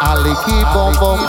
[0.00, 1.20] Al equipo, boom,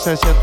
[0.00, 0.37] sensación